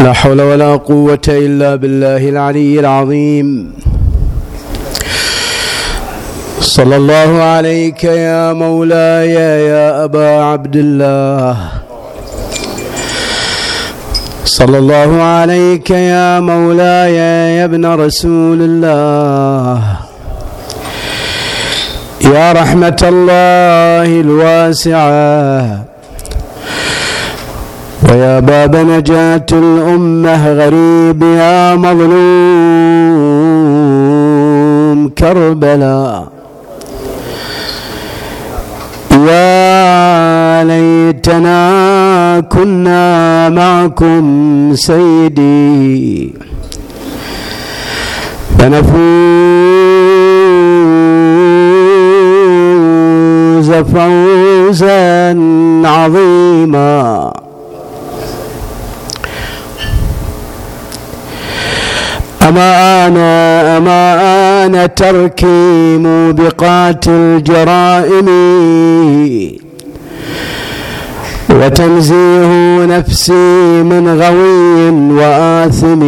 لا 0.00 0.12
حول 0.12 0.40
ولا 0.40 0.76
قوة 0.76 1.26
إلا 1.28 1.76
بالله 1.76 2.28
العلي 2.28 2.80
العظيم. 2.80 3.72
صلى 6.60 6.96
الله 6.96 7.42
عليك 7.42 8.04
يا 8.04 8.52
مولاي 8.52 9.32
يا 9.72 10.04
أبا 10.04 10.28
عبد 10.44 10.76
الله. 10.76 11.56
صلى 14.44 14.78
الله 14.78 15.22
عليك 15.22 15.90
يا 15.90 16.40
مولاي 16.40 17.14
يا 17.56 17.64
ابن 17.64 17.86
رسول 17.86 18.62
الله. 18.62 19.82
يا 22.20 22.52
رحمة 22.52 23.00
الله 23.02 24.20
الواسعة. 24.20 25.89
ويا 28.10 28.40
باب 28.40 28.76
نجاة 28.76 29.46
الأمة 29.52 30.52
غريب 30.52 31.22
يا 31.22 31.74
مظلوم 31.76 32.20
كربلاء 35.18 36.28
يا 39.28 40.64
ليتنا 40.64 41.60
كنا 42.52 43.48
معكم 43.48 44.70
سيدي. 44.74 46.34
فنفوز 48.58 48.90
فوزا 53.72 55.38
عظيما. 55.84 57.32
أما 62.48 63.06
أنا 63.06 63.76
أما 63.76 64.14
أنا 64.66 64.86
تركي 64.86 65.96
موبقات 65.98 67.04
الجرائم 67.08 68.28
وتنزيه 71.50 72.84
نفسي 72.86 73.82
من 73.82 74.20
غوي 74.22 74.90
وآثم 75.18 76.02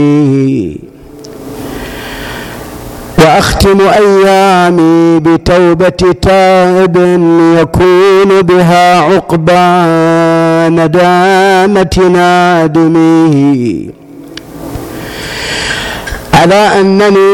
وأختم 3.18 3.78
أيامي 3.80 5.20
بتوبة 5.20 6.14
تائب 6.22 6.96
يكون 7.58 8.42
بها 8.42 9.00
عقبى 9.00 9.72
ندامة 10.82 12.10
نادمي. 12.12 13.90
على 16.42 16.80
أنني 16.80 17.32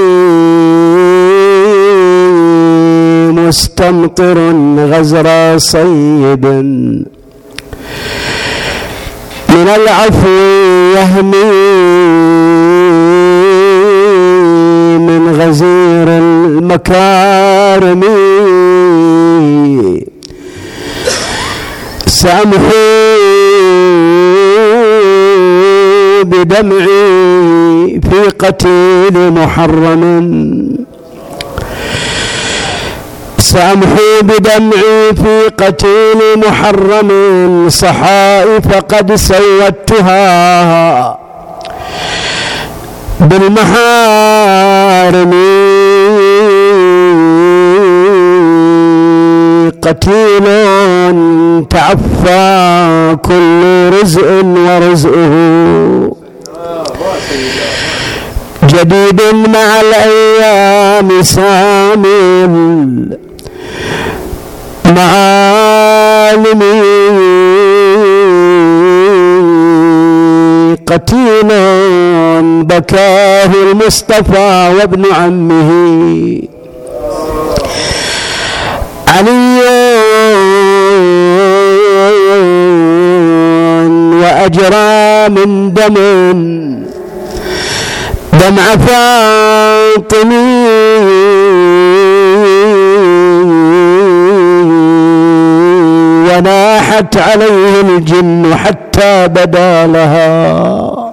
مستمطر 3.33 4.39
غزر 4.93 5.59
صيب 5.59 6.47
من 9.49 9.69
العفو 9.77 10.29
يهمي 10.97 11.53
من 14.99 15.23
غزير 15.41 16.09
المكارم. 16.09 18.03
سامحوا 22.07 23.08
بدمعي 26.49 28.01
في 28.01 28.21
قتيل 28.39 29.33
محرم. 29.33 30.05
سامحوا 33.39 34.21
بدمعي 34.23 35.15
في 35.15 35.49
قتيل 35.59 36.21
محرم. 36.37 37.11
صحائف 37.69 38.75
قد 38.93 39.15
سودتها 39.15 40.19
بالمحارم. 43.21 44.49
قتيل 49.83 50.47
تعفى 51.71 53.17
كل 53.23 53.63
رزء 54.01 54.45
ورزقه 54.45 56.18
جديد 58.65 59.21
مع 59.35 59.81
الأيام 59.81 61.23
سامل 61.23 63.19
معالمي 64.97 66.83
قتيل 70.87 71.49
بكاه 72.65 73.51
المصطفى 73.55 74.75
وابن 74.79 75.05
عمه. 75.15 75.71
علي 79.09 79.61
وأجرى 84.21 85.29
من 85.29 85.73
دم 85.75 85.97
دمع 88.41 88.77
فاطمي. 88.87 90.69
وناحت 96.29 97.17
عليه 97.17 97.81
الجن 97.81 98.55
حتى 98.65 99.29
بدا 99.29 99.87
لها. 99.87 101.13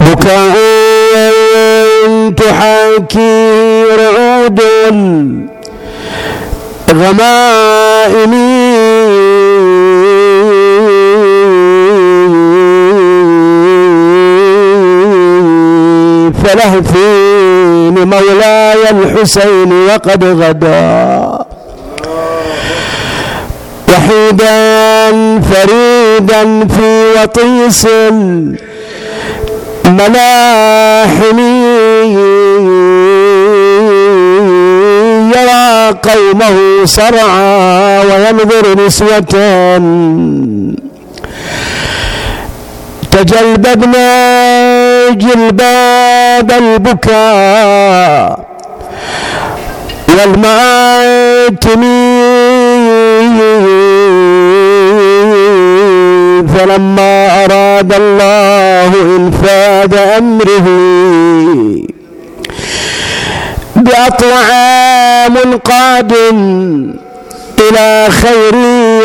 بكاء 0.00 0.56
تحاكي 2.36 3.84
رعود 3.84 4.60
الغمائم. 6.90 8.49
فلهفي 16.44 17.10
لمولاي 17.96 18.90
الحسين 18.90 19.72
وقد 19.88 20.24
غدا. 20.24 21.38
وحيدا 23.88 24.60
فريدا 25.40 26.42
في 26.68 26.88
وطيس 27.16 27.86
الملاحم 29.86 31.38
يرى 35.34 35.94
قومه 36.02 36.56
صرعى 36.84 37.98
وينظر 38.06 38.86
نسوة. 38.86 39.34
تجلببنا 43.10 44.08
جلباب 45.12 46.50
البكاء 46.52 48.40
والمآتم 50.08 51.82
فلما 56.54 57.44
أراد 57.44 57.92
الله 57.92 58.92
إنفاذ 59.16 59.94
أمره 60.18 60.66
بأطوع 63.76 64.46
منقاد 65.28 66.12
إلى 67.60 68.08
خير 68.10 68.54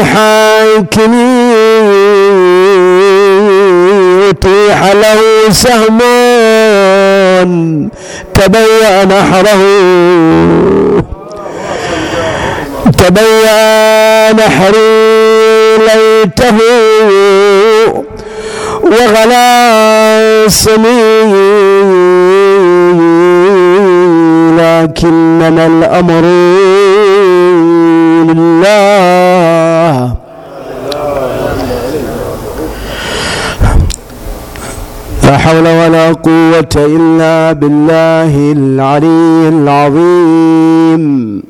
حاكم 0.04 1.13
يطيح 4.66 4.82
له 4.94 5.22
سهم 5.52 6.00
تبين 8.34 9.08
نحره. 9.08 9.62
تبين 12.98 14.36
نحري 14.36 15.78
ليته 15.78 16.58
وغلا 18.84 19.48
سمي. 20.48 21.02
لكنما 24.58 25.66
الأمر 25.66 26.26
لله. 28.34 29.05
لا 35.25 35.38
حول 35.38 35.68
ولا 35.68 36.13
قوة 36.13 36.75
إلا 36.75 37.51
بالله 37.54 38.54
العلي 38.57 39.50
العظيم. 39.50 41.44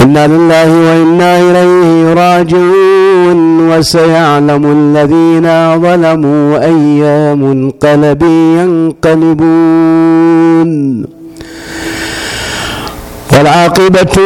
إنا 0.00 0.26
لله 0.26 0.70
وإنا 0.86 1.40
إليه 1.40 2.14
راجعون 2.14 3.70
وسيعلم 3.70 4.64
الذين 4.78 5.46
ظلموا 5.82 6.64
أي 6.64 7.00
منقلب 7.34 8.22
ينقلبون. 8.58 9.74
والعاقبة 13.32 14.16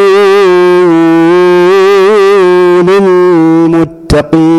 للمتقين. 2.82 4.57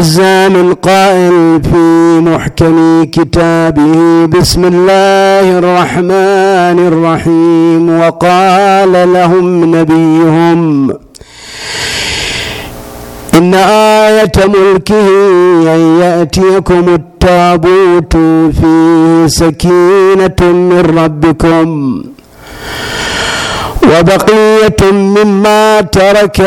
قال 0.00 0.06
عز 0.06 0.20
من 0.56 0.74
قائل 0.74 1.60
في 1.62 2.20
محكم 2.20 3.04
كتابه 3.04 4.26
بسم 4.26 4.64
الله 4.64 5.58
الرحمن 5.58 6.78
الرحيم. 6.90 8.00
وقال 8.00 9.12
لهم 9.12 9.76
نبيهم 9.76 10.90
إن 13.34 13.54
آية 14.04 14.32
ملكه 14.36 15.08
أن 15.74 16.00
يأتيكم 16.00 16.84
التابوت 16.94 18.16
فيه 18.60 19.26
سكينة 19.26 20.40
من 20.40 20.80
ربكم. 20.98 21.68
وبقية 23.84 24.92
مما 24.92 25.80
ترك 25.80 26.40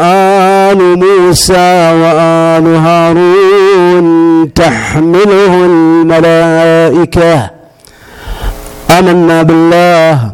آل 0.00 0.98
موسى 0.98 1.92
وآل 2.02 2.66
هارون 2.76 4.06
تحمله 4.54 5.64
الملائكة. 5.64 7.50
آمنا 8.98 9.42
بالله. 9.42 10.30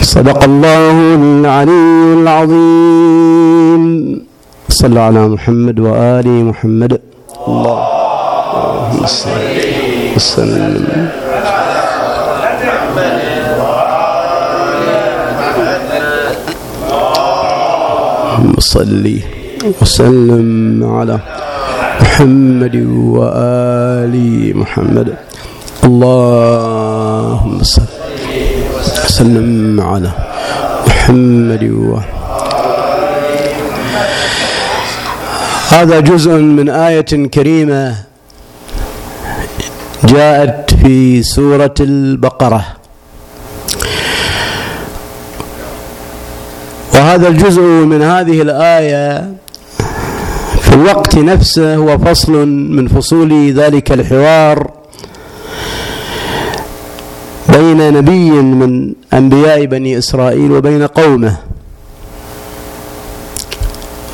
صدق 0.00 0.44
الله 0.44 0.96
العلي 1.14 2.22
العظيم. 2.22 3.82
صلى 4.68 5.00
على 5.00 5.28
محمد 5.28 5.80
وآل 5.80 6.44
محمد. 6.44 7.00
اللهم 7.48 9.06
صل 9.06 9.30
وسلم. 10.16 11.08
اللهم 18.44 18.60
صل 18.60 19.06
وسلم 19.80 20.84
على 20.84 21.16
محمد 22.00 22.76
وآل 23.16 24.14
محمد. 24.60 25.08
اللهم 25.84 27.62
صل 27.62 27.88
وسلم 28.76 29.80
على 29.80 30.12
محمد 30.86 31.64
و 31.72 31.96
هذا 35.72 36.00
جزء 36.00 36.32
من 36.36 36.68
آية 36.68 37.12
كريمة 37.34 37.94
جاءت 40.04 40.74
في 40.84 41.22
سورة 41.22 41.74
البقرة. 41.80 42.83
وهذا 47.14 47.28
الجزء 47.28 47.62
من 47.62 48.02
هذه 48.02 48.42
الآية 48.42 49.34
في 50.60 50.74
الوقت 50.74 51.18
نفسه 51.18 51.76
هو 51.76 51.98
فصل 51.98 52.48
من 52.48 52.88
فصول 52.88 53.52
ذلك 53.52 53.92
الحوار 53.92 54.70
بين 57.48 57.92
نبي 57.92 58.30
من 58.30 58.94
أنبياء 59.12 59.64
بني 59.64 59.98
إسرائيل 59.98 60.52
وبين 60.52 60.86
قومه. 60.86 61.36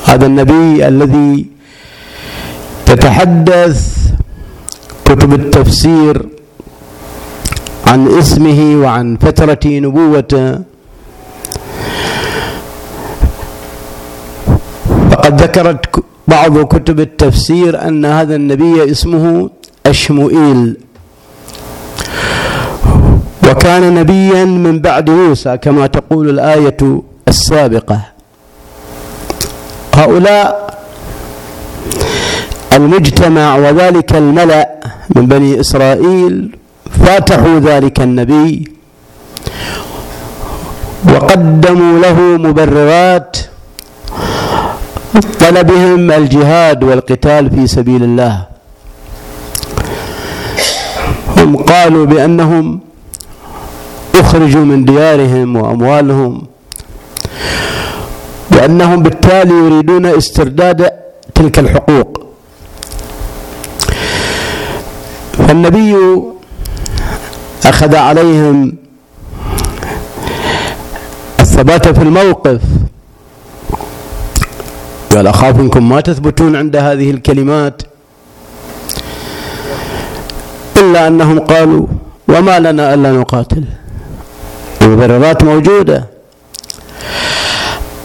هذا 0.04 0.26
النبي 0.26 0.88
الذي 0.88 1.46
تتحدث 2.86 3.96
كتب 5.04 5.32
التفسير 5.32 6.28
عن 7.86 8.08
اسمه 8.18 8.76
وعن 8.82 9.16
فترة 9.16 9.60
نبوته 9.66 10.69
وقد 15.20 15.42
ذكرت 15.42 16.04
بعض 16.28 16.58
كتب 16.58 17.00
التفسير 17.00 17.88
أن 17.88 18.04
هذا 18.04 18.36
النبي 18.36 18.90
اسمه 18.90 19.50
أشمؤيل 19.86 20.76
وكان 23.48 23.94
نبيا 23.94 24.44
من 24.44 24.80
بعد 24.80 25.10
موسى 25.10 25.56
كما 25.56 25.86
تقول 25.86 26.28
الآية 26.30 27.02
السابقة. 27.28 28.00
هؤلاء 29.94 30.78
المجتمع 32.72 33.56
وذلك 33.56 34.16
الملأ 34.16 34.68
من 35.16 35.26
بني 35.26 35.60
إسرائيل 35.60 36.56
فاتحوا 37.04 37.58
ذلك 37.58 38.00
النبي 38.00 38.72
وقدموا 41.08 41.98
له 41.98 42.20
مبررات 42.20 43.36
طلبهم 45.40 46.10
الجهاد 46.10 46.84
والقتال 46.84 47.50
في 47.50 47.66
سبيل 47.66 48.02
الله. 48.02 48.46
هم 51.36 51.56
قالوا 51.56 52.06
بأنهم 52.06 52.80
أخرجوا 54.14 54.64
من 54.64 54.84
ديارهم 54.84 55.56
وأموالهم 55.56 56.46
وأنهم 58.52 59.02
بالتالي 59.02 59.54
يريدون 59.54 60.06
استرداد 60.06 60.90
تلك 61.34 61.58
الحقوق. 61.58 62.26
فالنبي 65.38 65.96
أخذ 67.64 67.94
عليهم 67.96 68.72
الثبات 71.40 71.88
في 71.88 72.02
الموقف 72.02 72.60
قال 75.12 75.26
أخاف 75.26 75.60
أنكم 75.60 75.88
ما 75.88 76.00
تثبتون 76.00 76.56
عند 76.56 76.76
هذه 76.76 77.10
الكلمات 77.10 77.82
إلا 80.76 81.06
أنهم 81.06 81.38
قالوا 81.38 81.86
وما 82.28 82.58
لنا 82.60 82.94
ألا 82.94 83.12
نقاتل. 83.12 83.64
المبررات 84.82 85.44
موجودة. 85.44 86.04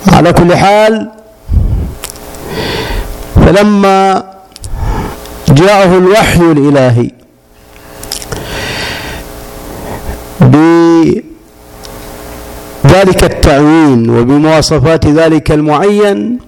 على 0.08 0.34
كل 0.34 0.56
حال 0.56 1.12
فلما 3.36 4.24
جاءه 5.50 5.98
الوحي 5.98 6.40
الإلهي 6.52 7.12
بذلك 10.42 11.24
التعيين 13.24 14.10
وبمواصفات 14.10 15.08
ذلك 15.08 15.52
المعين 15.52 16.40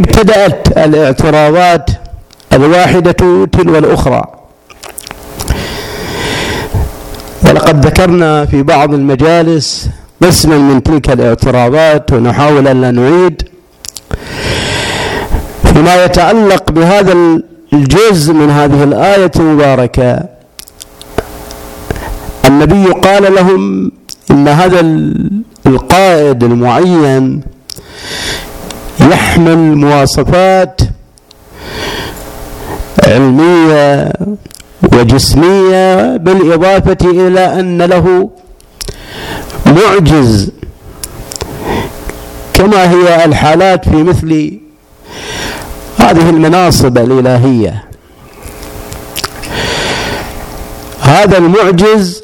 ابتدأت 0.00 0.78
الاعتراضات 0.78 1.90
الواحدة 2.52 3.12
تلو 3.52 3.78
الأخرى. 3.78 4.22
ولقد 7.44 7.86
ذكرنا 7.86 8.46
في 8.46 8.62
بعض 8.62 8.94
المجالس 8.94 9.88
قسما 10.22 10.58
من 10.58 10.82
تلك 10.82 11.10
الاعتراضات 11.10 12.12
ونحاول 12.12 12.68
أن 12.68 12.80
لا 12.80 12.90
نعيد. 12.90 13.42
فيما 15.74 16.04
يتعلق 16.04 16.70
بهذا 16.70 17.12
الجزء 17.72 18.32
من 18.32 18.50
هذه 18.50 18.82
الآية 18.84 19.30
المباركة 19.36 20.20
النبي 22.46 22.84
قال 22.86 23.34
لهم 23.34 23.92
إن 24.30 24.48
هذا 24.48 24.80
القائد 25.66 26.44
المعين 26.44 27.40
يحمل 29.00 29.58
مواصفات 29.58 30.80
علمية 33.06 34.12
وجسمية 34.92 36.16
بالإضافة 36.16 36.96
إلى 37.04 37.60
أن 37.60 37.82
له 37.82 38.30
معجز. 39.66 40.50
كما 42.54 42.90
هي 42.90 43.24
الحالات 43.24 43.88
في 43.88 43.96
مثل 44.02 44.58
هذه 45.98 46.30
المناصب 46.30 46.98
الإلهية. 46.98 47.84
هذا 51.00 51.38
المعجز 51.38 52.22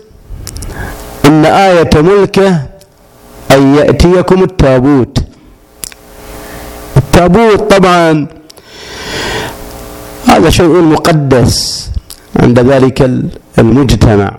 إن 1.25 1.45
آية 1.45 1.91
ملكه 1.95 2.61
أن 3.51 3.75
يأتيكم 3.77 4.43
التابوت. 4.43 5.19
التابوت 7.17 7.73
طبعا. 7.73 8.27
هذا 10.29 10.51
شيء 10.51 10.69
مقدس 10.69 11.89
عند 12.37 12.59
ذلك 12.61 13.11
المجتمع 13.59 14.31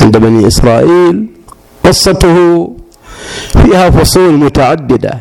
عند 0.00 0.16
بني 0.16 0.46
إسرائيل. 0.46 1.26
قصته 1.84 2.36
فيها 3.62 3.90
فصول 3.90 4.32
متعددة. 4.32 5.20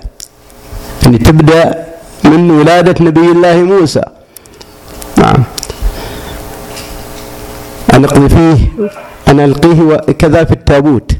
يعني 1.04 1.18
تبدأ 1.18 1.86
من 2.24 2.52
ولادة 2.52 3.06
نبي 3.06 3.32
الله 3.32 3.58
موسى. 3.58 4.04
نعم. 5.18 5.44
أن 7.94 8.06
أقضي 8.06 8.30
فيه 8.30 8.58
أن 9.28 9.40
ألقيه 9.40 9.96
كذا 9.96 10.44
في 10.44 10.52
التابوت. 10.52 11.12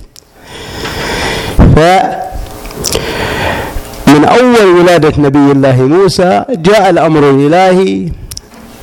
ف 1.58 1.80
من 4.14 4.26
أول 4.26 4.80
ولادة 4.80 5.14
نبي 5.18 5.52
الله 5.52 5.82
موسى 5.82 6.46
جاء 6.50 6.90
الأمر 6.90 7.30
الإلهي 7.30 8.10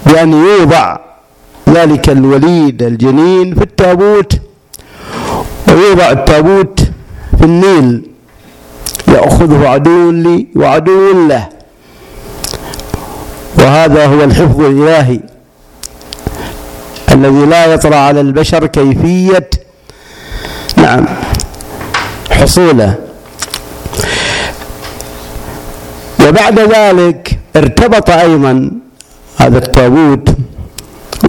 بأن 0.06 0.32
يوضع 0.32 0.98
ذلك 1.68 2.08
الوليد 2.08 2.82
الجنين 2.82 3.54
في 3.54 3.62
التابوت 3.62 4.32
ويوضع 5.68 6.10
التابوت 6.10 6.80
في 7.38 7.44
النيل 7.44 8.02
يأخذه 9.08 9.68
عدو 9.68 10.10
لي 10.10 10.46
وعدو 10.56 11.28
له. 11.28 11.48
وهذا 13.58 14.06
هو 14.06 14.24
الحفظ 14.24 14.60
الإلهي 14.60 15.20
الذي 17.12 17.46
لا 17.46 17.66
يطرأ 17.66 17.96
على 17.96 18.20
البشر 18.20 18.66
كيفية 18.66 19.50
نعم 20.76 21.06
حصوله. 22.30 23.09
وبعد 26.30 26.58
ذلك 26.60 27.38
ارتبط 27.56 28.10
أيضا 28.10 28.70
هذا 29.36 29.58
التابوت 29.58 30.28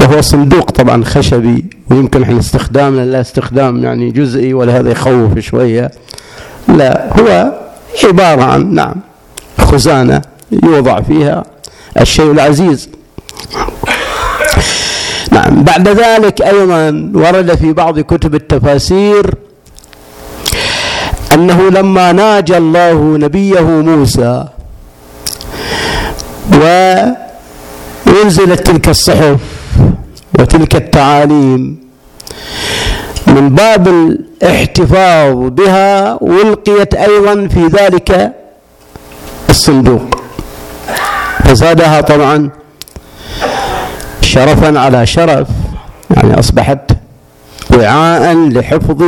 وهو 0.02 0.22
صندوق 0.22 0.72
طبعا 0.72 1.04
خشبي 1.04 1.66
ويمكن 1.90 2.24
إحنا 2.24 2.40
استخدامنا 2.40 3.06
لا 3.06 3.22
استخدام 3.22 3.84
يعني 3.84 4.12
جزئي 4.12 4.54
ولهذا 4.54 4.92
يخوف 4.92 5.40
شوية. 5.40 5.92
لا 6.68 7.20
هو 7.20 7.54
عبارة 8.04 8.44
عن 8.44 8.74
نعم 8.74 8.96
خزانة 9.58 10.22
يوضع 10.64 11.02
فيها 11.02 11.44
الشيء 12.02 12.32
العزيز. 12.32 12.90
نعم 15.32 15.64
بعد 15.64 15.90
ذلك 15.90 16.42
أيضا 16.42 17.12
ورد 17.16 17.56
في 17.56 17.74
بعض 17.74 18.00
كتب 18.00 18.36
التفاسير 18.36 19.36
أنه 21.34 21.70
لما 21.70 22.12
ناجى 22.12 22.58
الله 22.58 23.18
نبيه 23.18 23.62
موسى 23.62 24.46
وأنزلت 28.08 28.68
تلك 28.68 28.90
الصحف 28.90 29.40
وتلك 30.40 30.76
التعاليم 30.76 31.82
من 33.28 33.50
باب 33.50 33.88
الاحتفاظ 33.88 35.36
بها 35.36 36.18
ولقيت 36.22 36.94
أيضا 36.94 37.48
في 37.48 37.68
ذلك 37.68 38.34
الصندوق. 39.50 40.22
فزادها 41.44 42.02
طبعا 42.02 42.50
شرفا 44.22 44.80
على 44.80 45.06
شرف 45.06 45.48
يعني 46.16 46.40
أصبحت 46.40 46.92
وعاء 47.78 48.36
لحفظ 48.36 49.04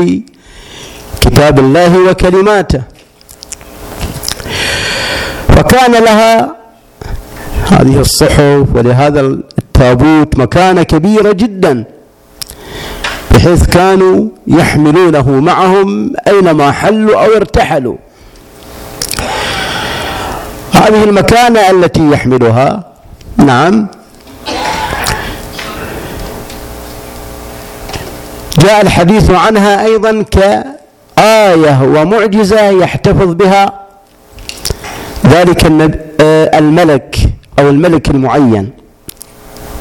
كتاب 1.21 1.59
الله 1.59 1.97
وكلماته. 2.09 2.81
فكان 5.47 5.91
لها 5.91 6.55
هذه 7.71 7.99
الصحف 7.99 8.65
ولهذا 8.75 9.19
التابوت 9.21 10.37
مكانة 10.37 10.83
كبيرة 10.83 11.31
جدا 11.31 11.85
بحيث 13.31 13.65
كانوا 13.67 14.29
يحملونه 14.47 15.29
معهم 15.29 16.13
أينما 16.27 16.71
حلوا 16.71 17.25
أو 17.25 17.35
ارتحلوا. 17.35 17.95
هذه 20.73 21.03
المكانة 21.03 21.69
التي 21.69 22.09
يحملها 22.09 22.83
نعم. 23.37 23.87
جاء 28.59 28.81
الحديث 28.81 29.31
عنها 29.31 29.85
أيضا 29.85 30.21
كآية 30.21 31.81
ومعجزة 31.83 32.69
يحتفظ 32.69 33.33
بها. 33.33 33.73
ذلك 35.25 35.65
آه، 36.21 36.59
الملك. 36.59 37.32
أو 37.59 37.69
الملك 37.69 38.09
المعين 38.09 38.69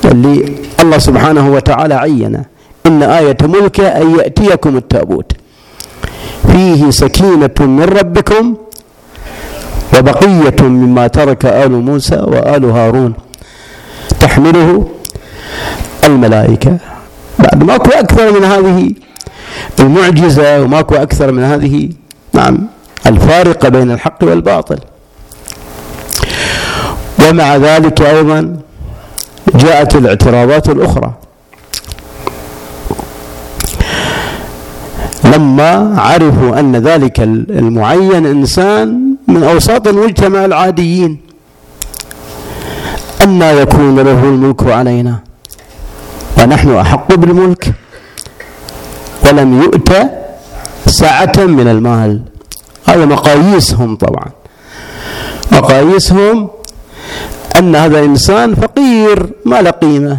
اللي 0.04 0.54
الله 0.80 0.98
سبحانه 0.98 1.52
وتعالى 1.52 1.94
عينه. 1.94 2.44
إن 2.86 3.02
آية 3.02 3.36
ملكه 3.42 3.86
أن 3.88 4.18
يأتيكم 4.18 4.76
التابوت. 4.76 5.32
فيه 6.52 6.90
سكينة 6.90 7.58
من 7.60 7.82
ربكم 7.82 8.54
وبقية 9.98 10.62
مما 10.62 11.06
ترك 11.06 11.46
آل 11.46 11.72
موسى 11.72 12.16
وآل 12.16 12.64
هارون. 12.64 13.12
تحمله 14.20 14.88
الملائكة. 16.04 16.78
بعد 17.38 17.64
ماكو 17.64 17.90
أكثر 17.90 18.40
من 18.40 18.44
هذه 18.44 18.92
المعجزة 19.80 20.62
وماكو 20.62 20.94
أكثر 20.94 21.32
من 21.32 21.42
هذه 21.42 21.88
نعم 22.32 22.58
الفارقة 23.06 23.68
بين 23.68 23.90
الحق 23.90 24.24
والباطل. 24.24 24.78
ومع 27.22 27.56
ذلك 27.56 28.02
أيضا 28.02 28.56
جاءت 29.54 29.96
الاعتراضات 29.96 30.68
الأخرى. 30.68 31.12
لما 35.24 36.00
عرفوا 36.00 36.60
أن 36.60 36.76
ذلك 36.76 37.20
المعين 37.20 38.26
إنسان 38.26 39.16
من 39.28 39.42
أوساط 39.42 39.88
المجتمع 39.88 40.44
العاديين 40.44 41.20
أن 43.22 43.42
يكون 43.42 44.00
له 44.00 44.20
الملك 44.24 44.62
علينا. 44.66 45.18
ونحن 46.38 46.74
أحق 46.74 47.14
بالملك. 47.14 47.72
ولم 49.26 49.62
يؤت 49.62 49.90
سعة 50.86 51.36
من 51.38 51.68
المال. 51.68 52.22
هذا 52.86 53.04
مقاييسهم 53.04 53.96
طبعا. 53.96 54.26
مقاييسهم 55.52 56.50
أن 57.58 57.76
هذا 57.76 57.98
الإنسان 57.98 58.54
فقير 58.54 59.32
ما 59.44 59.62
له 59.62 59.70
قيمة. 59.70 60.18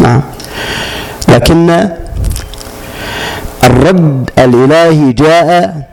نعم. 0.00 0.22
لكن 1.28 1.88
الرد 3.64 4.30
الإلهي 4.38 5.12
جاء 5.12 5.88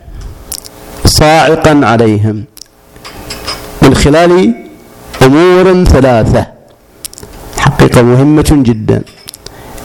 صاعقا 1.05 1.81
عليهم 1.83 2.43
من 3.81 3.95
خلال 3.95 4.53
أمور 5.21 5.83
ثلاثة. 5.83 6.45
حقيقة 7.57 8.01
مهمة 8.01 8.49
جدا. 8.51 9.01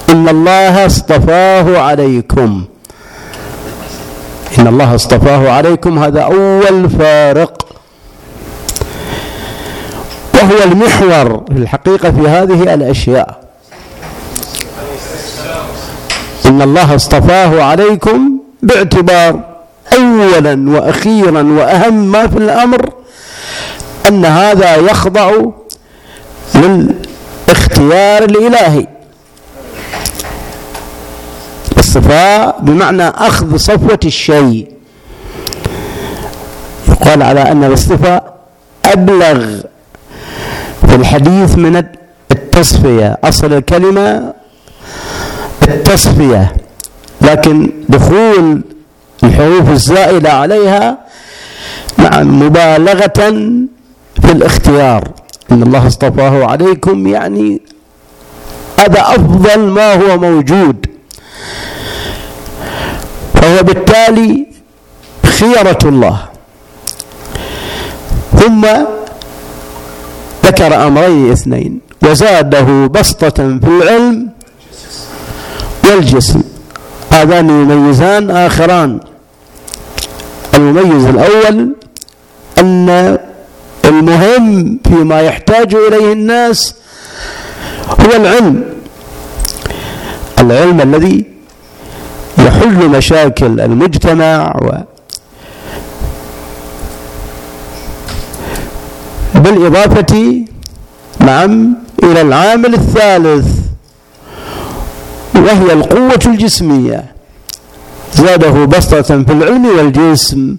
إن 0.09 0.29
الله 0.29 0.87
اصطفاه 0.87 1.79
عليكم. 1.79 2.65
إن 4.59 4.67
الله 4.67 4.95
اصطفاه 4.95 5.51
عليكم 5.51 5.99
هذا 5.99 6.21
أول 6.21 6.91
فارق. 6.91 7.70
وهو 10.41 10.63
المحور 10.65 11.45
في 11.49 11.59
الحقيقة 11.59 12.11
في 12.11 12.29
هذه 12.29 12.75
الأشياء. 12.75 13.41
إن 16.47 16.63
الله 16.63 16.95
اصطفاه 16.95 17.63
عليكم 17.63 18.31
باعتبار 18.63 19.41
أولا 19.95 20.71
وأخيرا 20.71 21.43
وأهم 21.43 22.13
ما 22.13 22.27
في 22.27 22.37
الأمر 22.37 22.93
أن 24.09 24.25
هذا 24.25 24.77
يخضع 24.77 25.33
للاختيار 26.55 28.23
الإلهي. 28.23 28.87
الصفاء 31.79 32.59
بمعنى 32.61 33.09
أخذ 33.09 33.57
صفوة 33.57 34.01
الشيء. 34.05 34.69
يقال 36.89 37.23
على 37.23 37.43
أن 37.53 37.65
الاصطفاء 37.65 38.35
أبلغ 38.85 39.61
في 40.87 40.95
الحديث 40.95 41.59
من 41.59 41.85
التصفية. 42.33 43.19
أصل 43.25 43.53
الكلمة 43.53 44.35
التصفية. 45.69 46.57
لكن 47.21 47.71
دخول 47.89 48.63
الحروف 49.25 49.71
الزائدة 49.71 50.33
عليها 50.33 50.99
مع 51.99 52.23
مبالغة 52.23 53.21
في 54.23 54.33
الاختيار. 54.33 55.11
إن 55.53 55.63
الله 55.63 55.87
اصطفاه 55.87 56.45
عليكم 56.45 57.07
يعني 57.07 57.61
هذا 58.81 59.01
أفضل 59.01 59.59
ما 59.59 59.95
هو 59.95 60.19
موجود. 60.19 60.87
فهو 63.35 63.63
بالتالي 63.63 64.47
خيرة 65.27 65.79
الله. 65.85 66.19
ثم 68.37 68.67
ذكر 70.51 70.87
أمرين 70.87 71.33
اثنين. 71.33 71.81
وزاده 72.03 72.87
بسطة 72.87 73.31
في 73.59 73.69
العلم 73.83 74.29
والجسم. 75.85 76.43
هذان 77.13 77.51
يميزان 77.51 78.31
آخران. 78.31 79.01
المميز 80.55 81.05
الأول 81.05 81.73
أن 82.59 83.19
المهم 83.85 84.79
فيما 84.89 85.21
يحتاج 85.21 85.75
إليه 85.75 86.13
الناس 86.13 86.75
هو 87.89 88.17
العلم. 88.17 88.65
العلم 90.39 90.81
الذي 90.81 91.25
يحل 92.39 92.89
مشاكل 92.89 93.61
المجتمع 93.61 94.57
بالإضافة 99.41 100.45
نعم 101.21 101.75
إلى 102.03 102.21
العامل 102.21 102.75
الثالث 102.75 103.47
وهي 105.35 105.73
القوة 105.73 106.21
الجسمية. 106.27 107.05
زاده 108.15 108.65
بسطة 108.65 109.03
في 109.03 109.33
العلم 109.33 109.67
والجسم. 109.67 110.57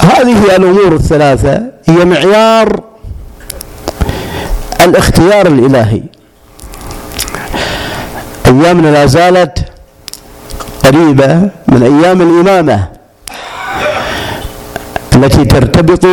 هذه 0.00 0.56
الأمور 0.56 0.94
الثلاثة 0.94 1.62
هي 1.88 2.04
معيار 2.04 2.80
الاختيار 4.80 5.46
الإلهي. 5.46 6.02
أيامنا 8.46 8.88
لا 8.88 9.06
زالت 9.06 9.58
قريبة 10.84 11.50
من 11.68 11.82
أيام 11.82 12.22
الإمامة. 12.22 12.99
التي 15.14 15.44
ترتبط 15.44 16.06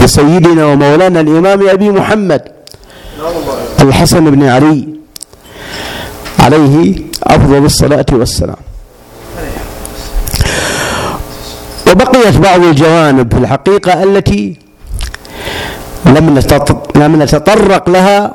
بسيدنا 0.00 0.64
ومولانا 0.66 1.20
الإمام 1.20 1.68
أبي 1.68 1.90
محمد 1.90 2.42
الحسن 3.80 4.30
بن 4.30 4.42
علي 4.48 4.88
عليه 6.38 6.96
أفضل 7.22 7.64
الصلاة 7.64 8.06
والسلام. 8.12 8.56
وبقيت 11.90 12.36
بعض 12.36 12.62
الجوانب 12.64 13.32
في 13.34 13.38
الحقيقة 13.38 14.02
التي 14.02 14.56
لم 16.06 16.40
لم 16.96 17.22
نتطرق 17.22 17.90
لها 17.90 18.34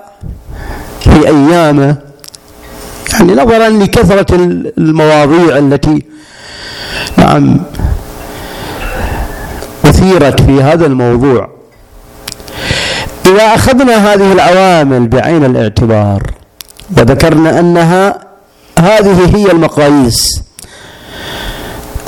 في 1.00 1.28
أيامه 1.28 1.96
يعني 3.14 3.34
نظرا 3.34 3.70
لكثرة 3.70 4.36
المواضيع 4.78 5.58
التي 5.58 6.04
نعم 7.18 7.60
أثيرت 9.98 10.42
في 10.42 10.64
هذا 10.64 10.86
الموضوع. 10.86 11.50
إذا 13.26 13.56
أخذنا 13.56 14.14
هذه 14.14 14.32
العوامل 14.32 15.08
بعين 15.08 15.46
الاعتبار 15.46 16.24
وذكرنا 16.98 17.60
أنها 17.60 18.20
هذه 18.80 19.36
هي 19.36 19.52
المقاييس 19.52 20.44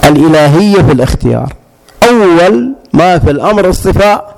الإلهية 0.06 0.82
في 0.82 0.92
الاختيار. 0.92 1.54
أول 2.10 2.76
ما 2.94 3.20
في 3.20 3.32
الأمر 3.32 3.70
اصطفاء 3.70 4.36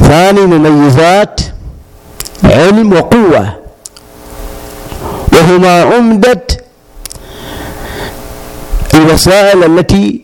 ثاني 0.00 0.40
مميزات 0.40 1.40
علم 2.44 2.92
وقوة. 2.92 3.56
وهما 5.32 5.82
عمدة 5.82 6.46
الوسائل 8.94 9.64
التي 9.64 10.21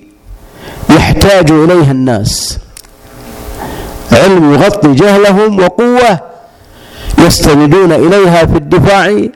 يحتاج 0.91 1.51
إليها 1.51 1.91
الناس. 1.91 2.59
علم 4.13 4.55
يغطي 4.55 4.95
جهلهم 4.95 5.59
وقوة 5.61 6.21
يستندون 7.19 7.93
إليها 7.93 8.47
في 8.47 8.57
الدفاع 8.57 9.29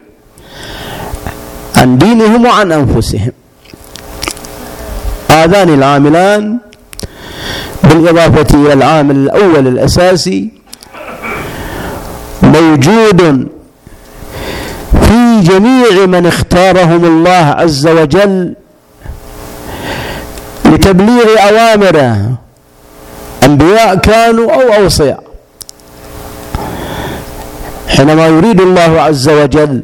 عن 1.77 1.99
دينهم 1.99 2.45
وعن 2.47 2.73
أنفسهم. 2.73 3.33
هذان 5.31 5.75
العاملان 5.75 6.59
بالإضافة 7.85 8.55
إلى 8.55 8.73
العامل 8.73 9.17
الأول 9.17 9.67
الأساسي 9.69 10.51
موجود 12.43 13.49
في 14.93 15.41
جميع 15.41 16.07
من 16.07 16.27
اختارهم 16.27 17.05
الله 17.05 17.55
عز 17.59 17.87
وجل 17.87 18.55
لتبليغ 20.73 21.27
أوامره. 21.49 22.33
أنبياء 23.45 23.95
كانوا 23.95 24.53
أو 24.53 24.83
أوصياء. 24.83 25.23
حينما 27.89 28.27
يريد 28.27 28.61
الله 28.61 29.01
عز 29.01 29.29
وجل 29.29 29.83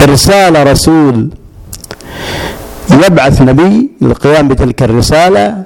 إرسال 0.00 0.66
رسول 0.66 1.30
يبعث 3.06 3.42
نبي 3.42 3.90
للقيام 4.00 4.48
بتلك 4.48 4.82
الرسالة 4.82 5.62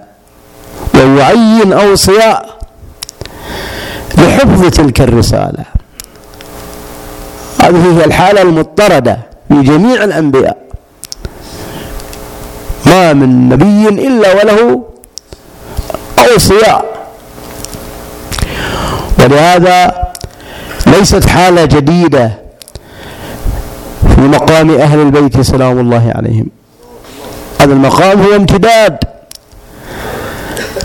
ويعين 0.94 1.72
أوصياء 1.72 2.58
لحفظ 4.18 4.70
تلك 4.70 5.00
الرسالة. 5.00 5.64
هذه 7.60 7.98
هي 7.98 8.04
الحالة 8.04 8.42
المضطردة 8.42 9.18
في 9.48 9.62
جميع 9.62 10.04
الأنبياء. 10.04 10.63
ما 12.94 13.12
من 13.12 13.48
نبي 13.48 13.88
إلا 13.88 14.34
وله 14.34 14.82
أوصياء. 16.32 16.84
ولهذا 19.18 19.94
ليست 20.86 21.26
حالة 21.26 21.64
جديدة 21.64 22.30
في 24.14 24.20
مقام 24.20 24.70
أهل 24.70 24.98
البيت 25.00 25.40
سلام 25.40 25.78
الله 25.80 26.12
عليهم. 26.14 26.46
هذا 27.60 27.72
المقام 27.72 28.22
هو 28.22 28.36
امتداد 28.36 28.98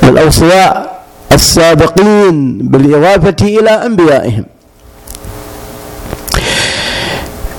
للأوصياء 0.03 0.99
السابقين 1.31 2.57
بالإضافة 2.57 3.35
إلى 3.41 3.69
أنبيائهم. 3.69 4.45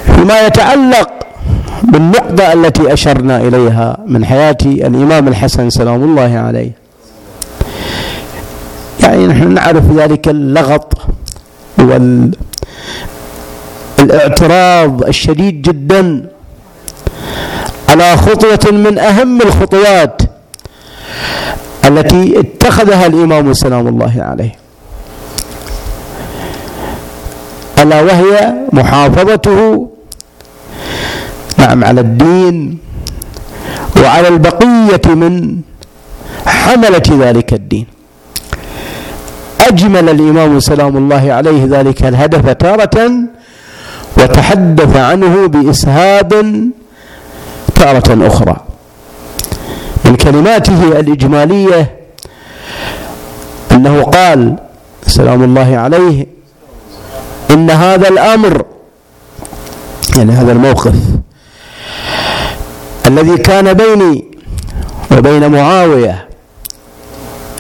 فيما 0.07 0.47
يتعلق 0.47 1.11
بالنقطة 1.83 2.53
التي 2.53 2.93
أشرنا 2.93 3.37
إليها 3.37 3.99
من 4.07 4.25
حياة 4.25 4.57
الإمام 4.65 5.29
الحسن 5.29 5.71
سلام 5.71 6.03
الله 6.03 6.39
عليه. 6.39 6.73
يعني 9.01 9.27
نحن 9.27 9.55
نعرف 9.55 9.91
ذلك 9.97 10.29
اللغط 10.29 10.93
والإعتراض 13.99 15.03
الشديد 15.05 15.63
جدا 15.63 16.27
على 17.89 18.17
خطوة 18.17 18.73
من 18.73 18.99
أهم 18.99 19.43
الخطوات 19.43 20.23
التي 21.87 22.41
اتخذها 22.41 23.07
الإمام 23.07 23.53
سلام 23.53 23.89
الله 23.89 24.15
عليه. 24.19 24.55
ألا 27.79 28.01
وهي 28.01 28.55
محافظته 28.73 29.90
نعم 31.61 31.85
على 31.85 32.01
الدين 32.01 32.79
وعلى 34.03 34.29
البقية 34.29 35.15
من 35.15 35.61
حملة 36.47 37.09
ذلك 37.11 37.53
الدين. 37.53 37.87
أجمل 39.61 40.09
الإمام 40.09 40.61
سلام 40.61 40.97
الله 40.97 41.33
عليه 41.33 41.65
ذلك 41.65 42.05
الهدف 42.05 42.49
تارة 42.49 43.13
وتحدث 44.19 44.97
عنه 44.97 45.47
بإسهاب 45.47 46.31
تارة 47.75 48.27
أخرى. 48.27 48.57
من 50.05 50.17
كلماته 50.17 51.01
الإجمالية 51.01 51.97
أنه 53.73 54.03
قال 54.03 54.57
سلام 55.07 55.45
الله 55.45 55.77
عليه 55.77 56.27
إن 57.51 57.71
هذا 57.71 58.09
الأمر 58.09 58.65
يعني 60.19 60.33
هذا 60.33 60.53
الموقف 60.53 60.95
الذي 63.11 63.37
كان 63.37 63.73
بيني 63.73 64.25
وبين 65.13 65.53
معاوية 65.53 66.29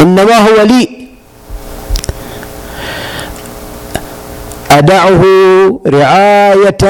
إنما 0.00 0.36
هو 0.36 0.62
لي. 0.62 1.08
أدعه 4.70 5.22
رعاية 5.86 6.84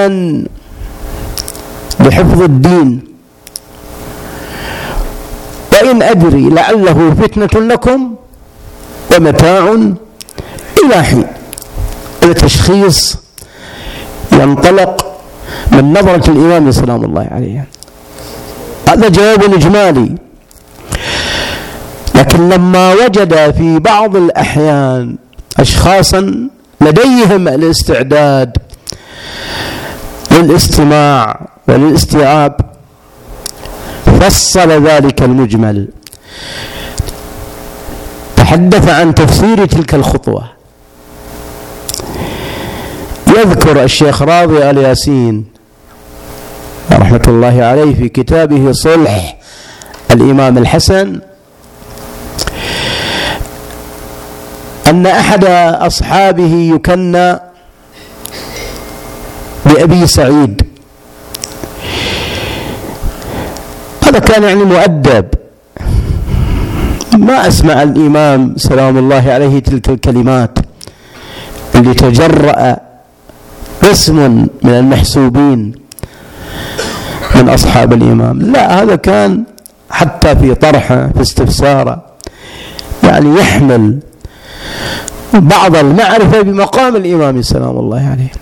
لحفظ 2.00 2.42
الدين. 2.42 3.04
وإن 5.72 6.02
أدري 6.02 6.48
لعله 6.50 7.14
فتنة 7.22 7.54
لكم 7.60 8.14
ومتاع 9.16 9.64
إلى 10.84 11.02
حين. 11.02 11.26
التشخيص 12.22 13.16
ينطلق 14.32 15.06
من 15.72 15.92
نظرة 15.92 16.30
الإمام 16.30 16.70
سلام 16.70 17.04
الله 17.04 17.28
عليه. 17.30 17.64
هذا 18.90 19.08
جواب 19.08 19.54
إجمالي. 19.54 20.14
لكن 22.14 22.48
لما 22.48 22.94
وجد 22.94 23.50
في 23.50 23.78
بعض 23.78 24.16
الأحيان 24.16 25.16
أشخاصا 25.58 26.48
لديهم 26.80 27.48
الاستعداد 27.48 28.56
للاستماع 30.30 31.48
وللاستيعاب 31.68 32.56
فصل 34.20 34.70
ذلك 34.86 35.22
المجمل. 35.22 35.88
تحدث 38.36 38.88
عن 38.88 39.14
تفسير 39.14 39.66
تلك 39.66 39.94
الخطوة. 39.94 40.44
يذكر 43.28 43.84
الشيخ 43.84 44.22
راضي 44.22 44.70
الياسين 44.70 45.49
رحمة 46.92 47.22
الله 47.28 47.64
عليه 47.64 47.94
في 47.94 48.08
كتابه 48.08 48.72
صلح 48.72 49.36
الإمام 50.10 50.58
الحسن. 50.58 51.20
أن 54.88 55.06
أحد 55.06 55.44
أصحابه 55.74 56.72
يكنى 56.74 57.38
بأبي 59.66 60.06
سعيد. 60.06 60.62
هذا 64.04 64.18
كان 64.18 64.42
يعني 64.42 64.64
مؤدب. 64.64 65.26
ما 67.18 67.48
أسمع 67.48 67.82
الإمام 67.82 68.54
سلام 68.56 68.98
الله 68.98 69.32
عليه 69.32 69.58
تلك 69.58 69.88
الكلمات. 69.88 70.58
اللي 71.74 71.94
تجرأ 71.94 72.76
قسم 73.82 74.46
من 74.62 74.70
المحسوبين. 74.70 75.72
من 77.34 77.48
أصحاب 77.48 77.92
الإمام 77.92 78.38
لا 78.38 78.82
هذا 78.82 78.96
كان 78.96 79.42
حتى 79.90 80.36
في 80.36 80.54
طرحه 80.54 81.08
في 81.14 81.20
استفساره. 81.20 82.02
يعني 83.04 83.40
يحمل 83.40 83.98
بعض 85.34 85.76
المعرفة 85.76 86.40
بمقام 86.40 86.96
الإمام 86.96 87.42
سلام 87.42 87.78
الله 87.78 88.08
عليه. 88.10 88.32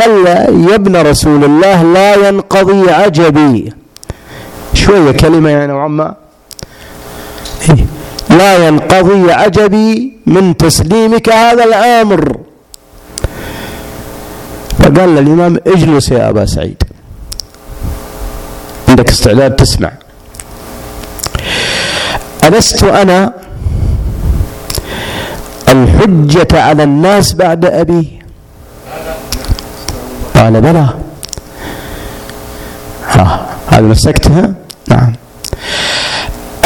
قال 0.00 0.26
يا 0.70 0.74
ابن 0.74 0.96
رسول 0.96 1.44
الله 1.44 1.82
لا 1.82 2.28
ينقضي 2.28 2.90
عجبي. 2.90 3.72
شوية 4.74 5.12
كلمة 5.12 5.50
يعني 5.50 5.66
نوعا 5.72 5.88
ما 5.88 6.14
إيه. 7.70 7.86
لا 8.30 8.68
ينقضي 8.68 9.32
عجبي 9.32 10.12
من 10.26 10.56
تسليمك 10.56 11.28
هذا 11.28 11.64
الأمر. 11.64 12.36
فقال 14.78 15.14
للامام 15.14 15.58
اجلس 15.66 16.10
يا 16.10 16.28
أبا 16.28 16.46
سعيد. 16.46 16.82
عندك 18.88 19.08
استعداد 19.08 19.56
تسمع. 19.56 19.90
ألست 22.44 22.84
أنا 22.84 23.32
الحجة 25.68 26.62
على 26.62 26.82
الناس 26.82 27.32
بعد 27.34 27.64
أبي؟ 27.64 28.18
قال 30.34 30.60
بلى. 30.60 30.88
ها 33.08 33.46
هذا 33.66 33.80
مسكتها 33.86 34.54
نعم. 34.88 35.12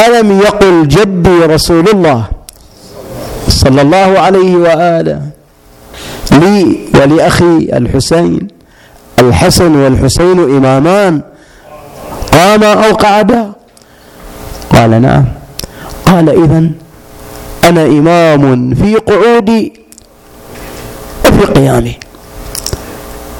ألم 0.06 0.40
يقل 0.40 0.88
جدي 0.88 1.38
رسول 1.46 1.88
الله 1.88 2.24
صلى 3.48 3.82
الله 3.82 4.18
عليه 4.20 4.56
وآله 4.56 5.22
لي 6.32 6.78
ولأخي 6.94 7.68
الحسين 7.72 8.48
الحسن 9.18 9.76
والحسين 9.76 10.38
إمامان؟ 10.38 11.22
قاما 12.32 12.86
أو 12.86 12.94
قعدا 12.94 13.52
قال 14.70 15.02
نعم. 15.02 15.24
قال 16.06 16.28
إذا 16.44 16.70
أنا 17.68 17.86
إمام 17.86 18.74
في 18.74 18.94
قعودي 18.94 19.72
وفي 21.26 21.44
قيامي 21.44 21.98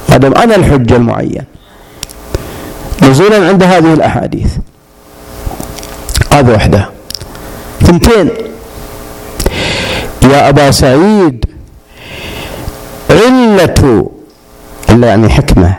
هذا 0.09 0.27
أنا 0.27 0.55
الحجة 0.55 0.95
المعين. 0.95 1.43
نزولا 3.01 3.47
عند 3.47 3.63
هذه 3.63 3.93
الأحاديث. 3.93 4.51
هذا 6.33 6.55
وحده. 6.55 6.89
ثنتين. 7.81 8.29
يا 10.23 10.49
أبا 10.49 10.71
سعيد 10.71 11.45
علة 13.09 14.09
إلا 14.89 15.07
يعني 15.07 15.29
حكمة. 15.29 15.75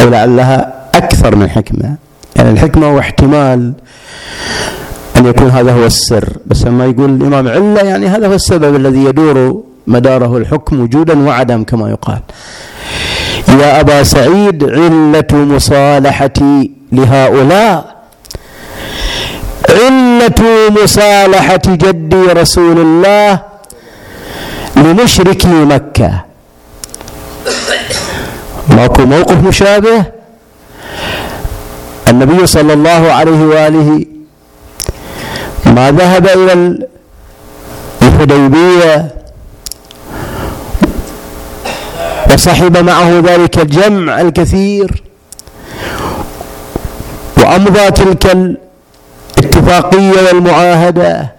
أو 0.00 0.08
لعلها 0.08 0.73
أكثر 0.94 1.36
من 1.36 1.50
حكمة. 1.50 1.94
يعني 2.36 2.50
الحكمة 2.50 2.94
واحتمال 2.94 3.72
أن 5.16 5.26
يكون 5.26 5.50
هذا 5.50 5.72
هو 5.72 5.86
السر. 5.86 6.28
بس 6.46 6.64
لما 6.64 6.84
يقول 6.84 7.10
الإمام 7.10 7.48
علة 7.48 7.80
يعني 7.80 8.06
هذا 8.06 8.26
هو 8.26 8.34
السبب 8.34 8.76
الذي 8.76 9.04
يدور 9.04 9.64
مداره 9.86 10.36
الحكم 10.36 10.80
وجودا 10.80 11.26
وعدم 11.26 11.64
كما 11.64 11.90
يقال. 11.90 12.20
يا 13.48 13.80
أبا 13.80 14.02
سعيد 14.02 14.64
علة 14.64 15.24
مصالحتي 15.32 16.70
لهؤلاء. 16.92 17.94
علة 19.68 20.70
مصالحة 20.82 21.62
جدي 21.66 22.22
رسول 22.22 22.78
الله 22.78 23.40
لمشركي 24.76 25.48
مكة. 25.48 26.24
ماكو 28.68 29.02
موقف 29.02 29.46
مشابه؟ 29.46 30.04
النبي 32.08 32.46
صلى 32.46 32.72
الله 32.72 33.12
عليه 33.12 33.40
وآله 33.44 34.04
ما 35.66 35.90
ذهب 35.90 36.26
إلى 36.28 36.78
الحديبية 38.02 39.14
وصحب 42.32 42.76
معه 42.76 43.22
ذلك 43.24 43.58
الجمع 43.58 44.20
الكثير. 44.20 45.02
وأمضى 47.38 47.90
تلك 47.90 48.36
الاتفاقية 49.38 50.26
والمعاهدة. 50.26 51.32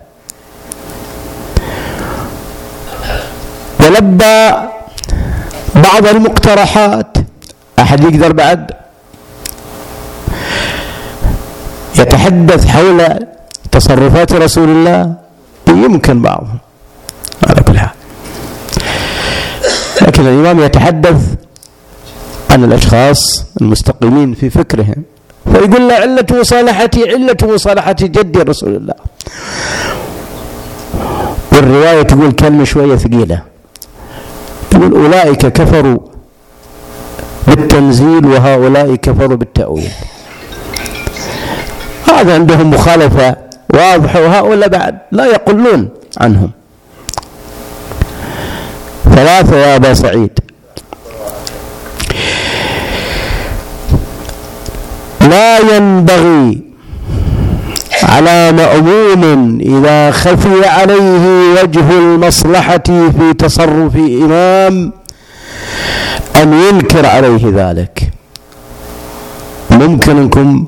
ولبى 3.80 4.52
بعض 5.76 6.08
المقترحات. 6.08 7.18
أحد 7.80 8.04
يقدر 8.04 8.34
بعد؟ 8.34 8.72
يتحدث 12.00 12.68
حول 12.68 13.00
تصرفات 13.72 14.34
رسول 14.34 14.70
الله؟ 14.70 15.14
يمكن 15.68 16.22
بعضهم. 16.22 16.58
على 17.48 17.62
كل 17.64 17.80
حال. 17.80 17.90
لكن 20.02 20.22
الإمام 20.22 20.60
يتحدث 20.60 21.22
عن 22.52 22.64
الأشخاص 22.64 23.46
المستقيمين 23.62 24.34
في 24.34 24.50
فكرهم 24.50 25.04
فيقول 25.52 25.88
له 25.88 25.94
علة 25.94 26.26
مصالحتي 26.32 27.12
علة 27.12 27.38
مصالحة 27.44 27.96
جدي 28.02 28.40
رسول 28.40 28.76
الله. 28.76 28.94
والرواية 31.52 32.02
تقول 32.02 32.32
كلمة 32.32 32.64
شوية 32.64 32.96
ثقيلة. 32.96 33.42
تقول 34.72 34.94
أولئك 34.94 35.48
كفروا 35.48 36.00
بالتنزيل 37.48 38.26
وهؤلاء 38.26 38.96
كفروا 38.96 39.38
بالتأويل. 39.38 39.92
هذا 42.20 42.34
عندهم 42.34 42.70
مخالفة. 42.70 43.36
واضحة 43.74 44.22
وهؤلاء 44.22 44.70
بعد. 44.70 44.98
لا 45.12 45.26
يقلون 45.26 45.90
عنهم. 46.18 46.52
ثلاثة 49.04 49.58
يا 49.58 49.76
أبا 49.76 49.94
سعيد. 49.94 50.40
لا 55.22 55.76
ينبغي 55.76 56.62
على 58.04 58.52
مأموم 58.52 59.58
إذا 59.62 60.12
خفي 60.12 60.66
عليه 60.66 61.54
وجه 61.62 61.90
المصلحة 61.92 62.84
في 62.88 63.34
تصرف 63.38 63.96
إمام 63.96 64.92
أن 66.36 66.54
ينكر 66.54 67.06
عليه 67.06 67.42
ذلك. 67.54 68.10
ممكن 69.72 70.18
أنكم 70.18 70.66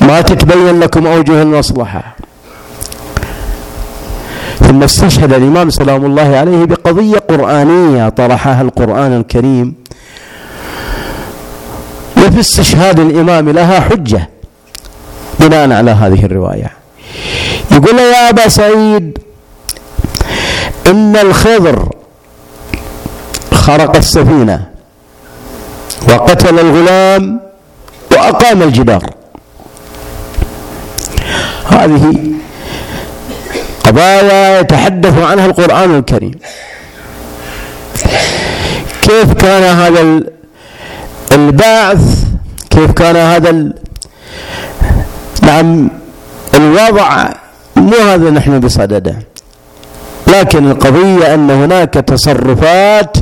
ما 0.00 0.20
تتبين 0.20 0.80
لكم 0.80 1.06
أوجه 1.06 1.42
المصلحة. 1.42 2.16
ثم 4.58 4.82
استشهد 4.82 5.32
الإمام 5.32 5.70
سلام 5.70 6.04
الله 6.04 6.36
عليه 6.36 6.64
بقضية 6.64 7.18
قرآنية 7.18 8.08
طرحها 8.08 8.62
القرآن 8.62 9.16
الكريم. 9.16 9.74
وفي 12.16 12.40
استشهاد 12.40 13.00
الإمام 13.00 13.48
لها 13.50 13.80
حجة 13.80 14.28
بناء 15.40 15.72
على 15.72 15.90
هذه 15.90 16.24
الرواية. 16.24 16.70
يقول 17.72 17.98
يا 17.98 18.28
أبا 18.30 18.48
سعيد 18.48 19.18
إن 20.86 21.16
الخضر 21.16 21.88
خرق 23.52 23.96
السفينة 23.96 24.66
وقتل 26.08 26.58
الغلام 26.58 27.40
وأقام 28.12 28.62
الجدار. 28.62 29.10
هذه 31.68 32.32
قضايا 33.84 34.60
يتحدث 34.60 35.18
عنها 35.18 35.46
القرآن 35.46 35.98
الكريم. 35.98 36.34
كيف 39.02 39.32
كان 39.32 39.62
هذا 39.62 40.20
البعث؟ 41.32 42.24
كيف 42.70 42.90
كان 42.90 43.16
هذا 43.16 43.72
نعم 45.42 45.90
الوضع؟ 46.54 47.28
مو 47.76 47.96
هذا 47.96 48.30
نحن 48.30 48.60
بصدده. 48.60 49.16
لكن 50.26 50.70
القضية 50.70 51.34
أن 51.34 51.50
هناك 51.50 51.94
تصرفات 51.94 53.16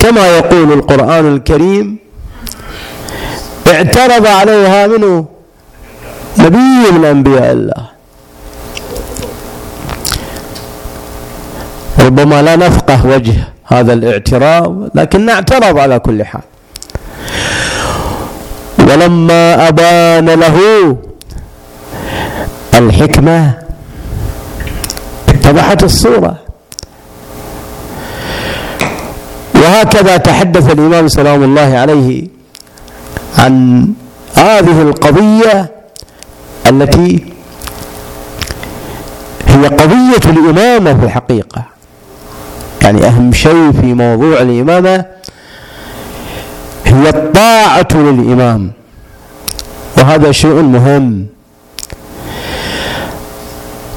كما 0.00 0.26
يقول 0.26 0.72
القرآن 0.72 1.34
الكريم 1.34 1.98
اعترض 3.66 4.26
عليها 4.26 4.86
منه 4.86 5.33
نبي 6.38 6.90
من 6.92 7.04
أنبياء 7.04 7.52
الله. 7.52 7.84
ربما 11.98 12.42
لا 12.42 12.56
نفقه 12.56 13.06
وجه 13.06 13.34
هذا 13.64 13.92
الاعتراض 13.92 14.88
لكن 14.94 15.26
نعترض 15.26 15.78
على 15.78 15.98
كل 15.98 16.24
حال. 16.24 16.42
ولما 18.78 19.68
أبان 19.68 20.30
له 20.30 20.56
الحكمة 22.74 23.52
اتضحت 25.28 25.82
الصورة. 25.84 26.36
وهكذا 29.54 30.16
تحدث 30.16 30.72
الإمام 30.72 31.08
سلام 31.08 31.42
الله 31.42 31.78
عليه 31.78 32.28
عن 33.38 33.86
هذه 34.34 34.82
القضية 34.82 35.73
التي 36.68 37.24
هي 39.48 39.66
قضية 39.66 40.30
الإمامة 40.30 41.00
في 41.00 41.06
الحقيقة. 41.06 41.62
يعني 42.82 43.06
أهم 43.06 43.32
شيء 43.32 43.72
في 43.80 43.94
موضوع 43.94 44.40
الإمامة 44.40 45.04
هي 46.84 47.08
الطاعة 47.08 47.88
للإمام. 47.94 48.72
وهذا 49.98 50.32
شيء 50.32 50.62
مهم. 50.62 51.26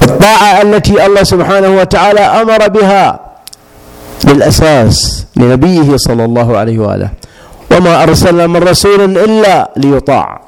الطاعة 0.02 0.62
التي 0.62 1.06
الله 1.06 1.22
سبحانه 1.22 1.68
وتعالى 1.68 2.20
أمر 2.20 2.68
بها 2.68 3.20
بالأساس 4.24 5.26
لنبيه 5.36 5.96
صلى 5.96 6.24
الله 6.24 6.58
عليه 6.58 6.78
وآله. 6.78 7.10
وما 7.72 8.02
أرسلنا 8.02 8.46
من 8.46 8.62
رسول 8.62 9.18
إلا 9.18 9.70
ليطاع. 9.76 10.47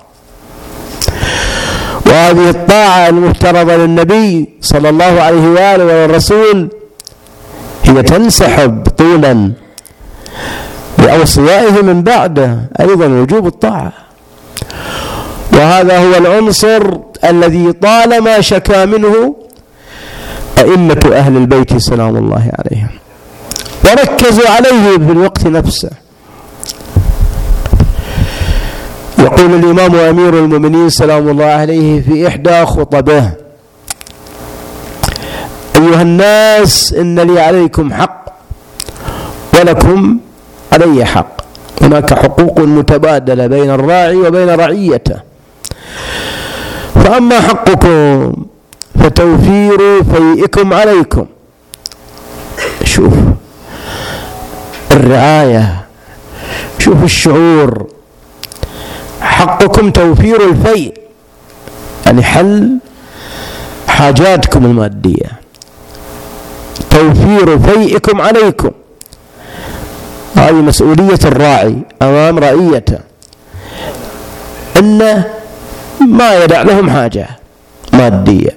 وهذه 2.10 2.50
الطاعة 2.50 3.08
المفترضة 3.08 3.76
للنبي 3.76 4.48
صلى 4.60 4.88
الله 4.88 5.20
عليه 5.22 5.48
وآله 5.48 5.84
والرسول 5.84 6.68
هي 7.84 8.02
تنسحب 8.02 8.86
طولا 8.98 9.52
لأوصيائه 10.98 11.82
من 11.82 12.02
بعده 12.02 12.58
أيضا 12.80 13.06
وجوب 13.06 13.46
الطاعة. 13.46 13.92
وهذا 15.52 15.98
هو 15.98 16.14
العنصر 16.14 16.82
الذي 17.24 17.72
طالما 17.72 18.40
شكا 18.40 18.84
منه 18.84 19.36
أئمة 20.58 21.10
أهل 21.12 21.36
البيت 21.36 21.76
سلام 21.76 22.16
الله 22.16 22.52
عليهم. 22.58 22.88
وركزوا 23.84 24.50
عليه 24.50 25.06
في 25.06 25.12
الوقت 25.12 25.46
نفسه. 25.46 25.90
يقول 29.20 29.54
الإمام 29.54 29.94
أمير 29.94 30.38
المؤمنين 30.38 30.90
سلام 30.90 31.28
الله 31.28 31.44
عليه 31.44 32.00
في 32.00 32.28
إحدى 32.28 32.66
خطبه. 32.66 33.30
أيها 35.76 36.02
الناس 36.02 36.92
إن 36.92 37.20
لي 37.20 37.40
عليكم 37.40 37.92
حق 37.92 38.24
ولكم 39.54 40.18
علي 40.72 41.04
حق. 41.04 41.40
هناك 41.80 42.14
حقوق 42.14 42.60
متبادلة 42.60 43.46
بين 43.46 43.70
الراعي 43.70 44.16
وبين 44.16 44.50
رعيته. 44.50 45.16
فأما 46.94 47.40
حقكم 47.40 48.32
فتوفير 49.00 50.04
فيئكم 50.04 50.74
عليكم. 50.74 51.26
شوف 52.84 53.12
الرعاية 54.92 55.84
شوف 56.78 57.04
الشعور. 57.04 57.86
حقكم 59.40 59.90
توفير 59.90 60.50
الفيء. 60.50 60.94
يعني 62.06 62.22
حل 62.22 62.78
حاجاتكم 63.88 64.64
المادية. 64.64 65.30
توفير 66.90 67.58
فيئكم 67.58 68.20
عليكم. 68.20 68.70
هذه 70.36 70.52
مسؤولية 70.52 71.18
الراعي 71.24 71.76
أمام 72.02 72.38
رعيته. 72.38 72.98
إنه 74.78 75.24
ما 76.00 76.44
يدع 76.44 76.62
لهم 76.62 76.90
حاجة 76.90 77.28
مادية. 77.92 78.56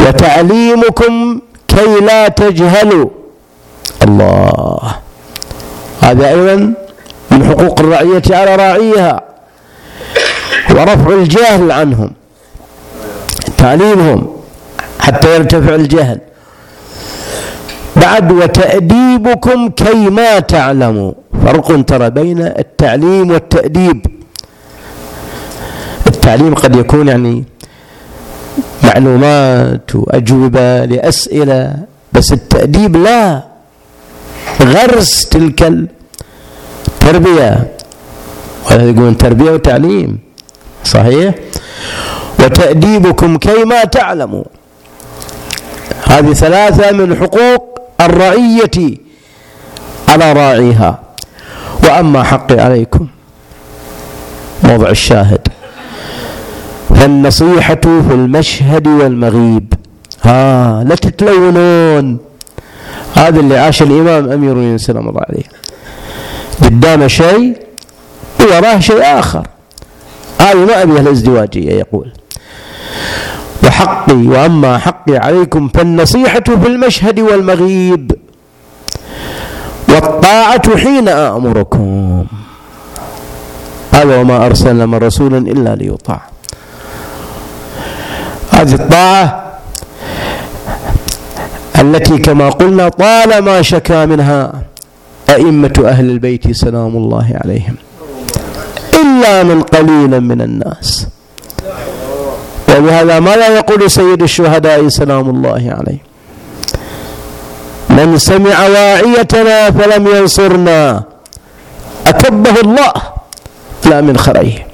وتعليمكم 0.00 1.40
كي 1.68 2.00
لا 2.00 2.28
تجهلوا. 2.28 3.10
الله. 4.02 4.94
هذا 6.00 6.28
أيضا 6.28 6.72
من 7.30 7.44
حقوق 7.48 7.80
الرعية 7.80 8.22
على 8.30 8.56
راعيها 8.56 9.20
ورفع 10.70 11.10
الجهل 11.14 11.72
عنهم 11.72 12.10
تعليمهم 13.58 14.36
حتى 15.00 15.34
يرتفع 15.34 15.74
الجهل. 15.74 16.18
بعد 17.96 18.32
وتأديبكم 18.32 19.68
كي 19.68 19.94
ما 20.10 20.38
تعلموا. 20.38 21.12
فرق 21.44 21.84
ترى 21.84 22.10
بين 22.10 22.40
التعليم 22.40 23.30
والتأديب. 23.30 24.06
التعليم 26.06 26.54
قد 26.54 26.76
يكون 26.76 27.08
يعني 27.08 27.44
معلومات 28.82 29.94
وأجوبة 29.94 30.84
لأسئلة 30.84 31.76
بس 32.12 32.32
التأديب 32.32 32.96
لا 32.96 33.42
غرس 34.62 35.28
تلك 35.28 35.72
التربية 37.00 37.72
ولا 38.70 38.82
يقولون 38.82 39.16
تربية 39.16 39.50
وتعليم. 39.50 40.18
صحيح؟ 40.84 41.34
وتأديبكم 42.38 43.36
كيما 43.36 43.84
تعلموا. 43.84 44.44
هذه 46.06 46.32
ثلاثة 46.32 46.92
من 46.92 47.16
حقوق 47.16 47.78
الرعية 48.00 48.96
على 50.08 50.32
راعيها. 50.32 51.00
وأما 51.84 52.22
حقي 52.22 52.60
عليكم. 52.60 53.06
موضع 54.64 54.88
الشاهد. 54.88 55.48
فالنصيحة 56.88 57.80
في 57.80 58.14
المشهد 58.14 58.86
والمغيب. 58.86 59.74
ها 60.22 60.84
لا 60.84 60.94
تتلونون. 60.94 62.18
هذا 63.14 63.40
اللي 63.40 63.58
عاش 63.58 63.82
الإمام 63.82 64.32
أمير 64.32 64.76
سلام 64.76 65.08
الله 65.08 65.22
عليه 65.28 65.59
قدامه 66.62 67.06
شيء 67.06 67.56
ووراه 68.40 68.78
شيء 68.78 69.02
آخر. 69.02 69.46
هذه 70.40 70.56
ما 70.56 70.82
أبيها 70.82 71.00
الازدواجية 71.00 71.72
يقول. 71.72 72.12
وحقي 73.64 74.14
وأما 74.14 74.78
حقي 74.78 75.16
عليكم 75.16 75.68
فالنصيحة 75.68 76.40
في 76.40 76.66
المشهد 76.66 77.20
والمغيب. 77.20 78.12
والطاعة 79.88 80.76
حين 80.76 81.08
آمركم 81.08 82.24
هذا 83.92 84.16
وما 84.16 84.46
أرسلنا 84.46 84.86
من 84.86 84.94
رسول 84.94 85.34
إلا 85.34 85.74
ليطاع. 85.74 86.20
هذه 88.50 88.74
الطاعة 88.74 89.50
التي 91.78 92.18
كما 92.18 92.48
قلنا 92.48 92.88
طالما 92.88 93.62
شكا 93.62 94.06
منها. 94.06 94.69
أئمة 95.30 95.82
أهل 95.84 96.10
البيت 96.10 96.50
سلام 96.52 96.96
الله 96.96 97.40
عليهم. 97.44 97.76
إلا 98.94 99.42
من 99.42 99.62
قليل 99.62 100.20
من 100.20 100.40
الناس. 100.40 101.06
ولهذا 102.68 103.20
ماذا 103.20 103.48
يقول 103.56 103.90
سيد 103.90 104.22
الشهداء 104.22 104.88
سلام 104.88 105.30
الله 105.30 105.76
عليه 105.78 106.02
من 107.90 108.18
سمع 108.18 108.66
واعيتنا 108.68 109.70
فلم 109.70 110.06
ينصرنا. 110.06 111.02
أكبه 112.06 112.60
الله 112.60 112.92
لا 113.84 114.00
من 114.00 114.16
خريه. 114.16 114.66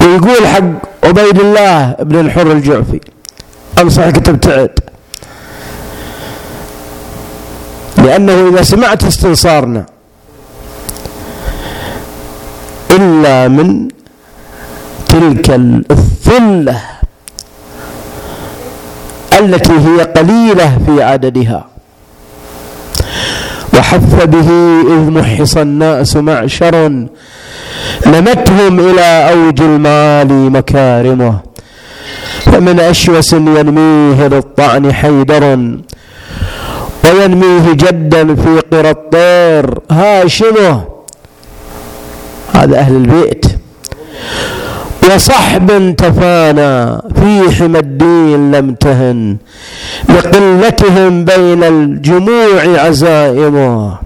ويقول 0.00 0.46
حق 0.46 0.70
عبيد 1.04 1.40
الله 1.40 1.96
بن 2.00 2.20
الحر 2.20 2.52
الجعفي 2.52 3.00
أنصحك 3.78 4.16
تبتعد. 4.16 4.91
لأنه 7.96 8.48
إذا 8.48 8.62
سمعت 8.62 9.04
استنصارنا 9.04 9.86
إلا 12.90 13.48
من 13.48 13.88
تلك 15.08 15.50
الثلة 15.90 16.80
التي 19.40 19.72
هي 19.72 20.02
قليلة 20.02 20.78
في 20.86 21.02
عددها. 21.02 21.64
وحف 23.74 24.24
به 24.24 24.48
إذ 24.94 25.10
محص 25.10 25.56
الناس 25.56 26.16
معشر 26.16 27.06
نمتهم 28.06 28.80
إلى 28.80 29.32
أوج 29.32 29.60
المال 29.60 30.52
مكارمه 30.52 31.38
فمن 32.44 32.80
أشوس 32.80 33.32
ينميه 33.32 34.26
للطعن 34.26 34.92
حيدر. 34.92 35.44
وينميه 37.04 37.72
جدا 37.72 38.34
في 38.34 38.60
قرى 38.72 38.90
الطير. 38.90 39.78
هاشمه 39.90 40.84
هذا 42.54 42.78
أهل 42.78 42.96
البيت. 42.96 43.46
وصحب 45.02 45.96
تفانى 45.96 46.96
في 47.14 47.56
حمى 47.56 47.78
الدين 47.78 48.52
لم 48.52 48.74
تهن 48.74 49.36
لقلتهم 50.08 51.24
بين 51.24 51.64
الجموع 51.64 52.60
عزائمه. 52.86 53.98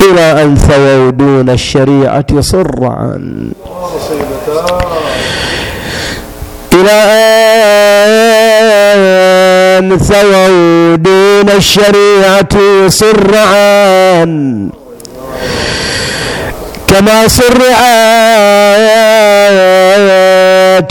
إلى 0.00 0.42
أن 0.42 0.56
ثووا 0.56 1.10
دون 1.10 1.50
الشريعة 1.50 2.40
صرعا. 2.40 3.20
إلى 6.72 6.90
أن 8.92 9.00
ثووا 9.98 10.96
دون 10.96 11.48
الشريعة 11.56 12.54
صرعا 12.88 14.24
كما 16.88 17.28
صرعت 17.28 17.70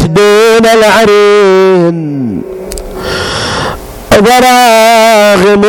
دون 0.03 0.65
العرين. 0.65 2.09
ضراغم 4.19 5.63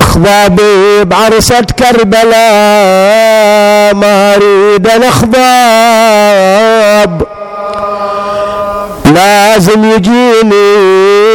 اخضابي 0.00 1.04
بعرصة 1.04 1.66
كربلاء 1.78 2.34
ما 3.94 4.34
أريد 4.34 4.86
الاخضاب 4.86 5.34
لازم 9.04 9.84
يجيني 9.84 10.74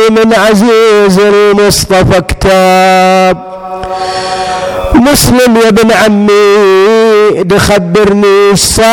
من 0.09 0.33
عزيز 0.33 1.19
المصطفى 1.19 2.21
كتاب. 2.27 3.37
مسلم 4.95 5.57
يا 5.57 5.67
ابن 5.67 5.91
عمي 5.91 7.43
دخبرني 7.43 8.55
صاير. 8.55 8.89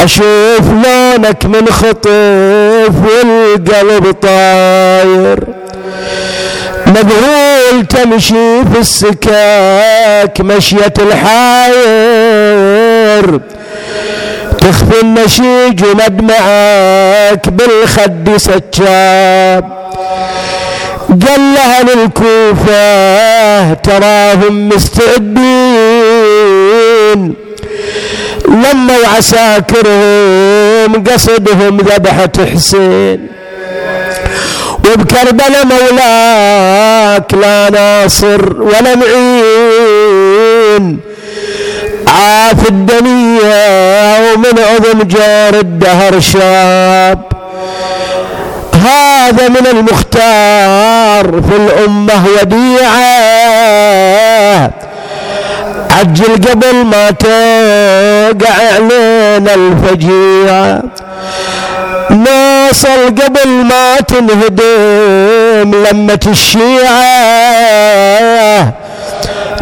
أشوف 0.00 0.60
لونك 0.84 1.44
من 1.44 1.66
خطيف 1.70 2.90
والقلب 3.04 4.12
طاير. 4.22 5.44
مذهول 6.86 7.86
تمشي 7.88 8.64
في 8.72 8.78
السكاك 8.78 10.40
مشية 10.40 10.94
الحاير. 10.98 11.80
تخفي 14.66 15.00
النشيج 15.02 15.84
ومدمعك 15.84 17.48
بالخد 17.48 18.36
سجاب 18.36 19.64
قال 21.08 21.40
لها 21.54 21.82
للكوفة 21.82 23.74
تراهم 23.74 24.68
مستعدين. 24.68 25.36
لما 28.48 28.96
عساكرهم 29.16 31.04
قصدهم 31.04 31.76
ذبحة 31.76 32.32
حسين. 32.54 33.26
وبكربلاء 34.84 35.66
مولاك 35.66 37.34
لا 37.34 37.70
ناصر 37.70 38.62
ولا 38.62 38.94
معين. 38.96 39.26
عاف 42.16 42.68
الدنيا 42.68 44.18
ومن 44.18 44.58
عظم 44.58 45.02
جار 45.02 45.54
الدهر 45.54 46.20
شاب. 46.20 47.18
هذا 48.74 49.48
من 49.48 49.66
المختار 49.66 51.42
في 51.42 51.56
الأمة 51.56 52.24
وديعة. 52.40 52.96
عجل 55.90 56.32
قبل 56.50 56.74
ما 56.84 57.10
تقع 57.10 58.54
علينا 58.74 59.54
الفجيعة 59.54 60.82
نوصل 62.10 63.14
قبل 63.22 63.48
ما 63.48 63.96
تنهدم 64.00 65.70
لمة 65.84 66.20
الشيعة. 66.26 66.96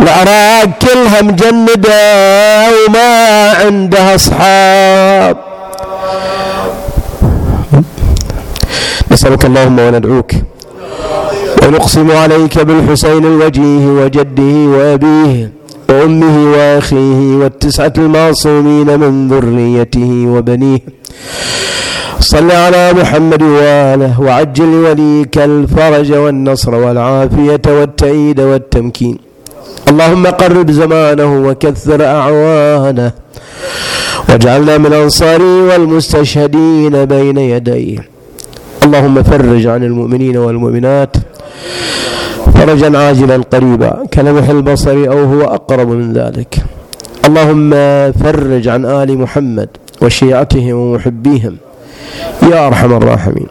العراق 0.01 0.69
كلها 0.83 1.23
مجندة 1.23 2.03
وما 2.89 3.13
عندها 3.63 4.15
أصحاب. 4.15 5.37
نسألك 9.13 9.45
اللهم 9.45 9.79
وندعوك 9.79 10.33
ونقسم 11.63 12.11
عليك 12.11 12.59
بالحسين 12.59 13.25
الوجيه 13.25 13.85
وجده 13.99 14.53
وأبيه 14.75 15.51
وأمه 15.89 16.37
وأخيه 16.53 17.37
والتسعة 17.41 17.93
المعصومين 17.99 18.89
من 19.01 19.29
ذريته 19.29 20.11
وبنيه. 20.35 20.81
صل 22.21 22.51
على 22.51 22.93
محمد 22.93 23.43
وآله 23.43 24.21
وعجل 24.21 24.73
وليك 24.85 25.39
الفرج 25.39 26.13
والنصر 26.13 26.75
والعافية 26.75 27.65
والتأييد 27.67 28.41
والتمكين. 28.41 29.19
اللهم 29.91 30.27
قرب 30.27 30.71
زمانه 30.71 31.31
وكثر 31.47 32.05
أعوانه 32.05 33.13
واجعلنا 34.29 34.79
من 34.79 34.93
أنصاره 34.93 35.55
والمستشهدين 35.69 37.05
بين 37.05 37.39
يديه 37.39 37.99
اللهم 38.85 39.23
فرج 39.23 39.67
عن 39.67 39.83
المؤمنين 39.85 40.37
والمؤمنات. 40.37 41.17
فرجا 42.55 42.99
عاجلا 42.99 43.37
قريبا 43.53 44.07
كلمح 44.15 44.49
البصر 44.49 44.97
أو 45.13 45.25
هو 45.25 45.43
أقرب 45.59 45.89
من 45.89 46.13
ذلك. 46.13 46.53
اللهم 47.27 47.71
فرج 48.13 48.69
عن 48.69 48.85
آل 48.85 49.19
محمد 49.19 49.69
وشيعتهم 50.03 50.75
ومحبيهم. 50.75 51.57
يا 52.53 52.67
أرحم 52.67 52.93
الراحمين. 52.93 53.49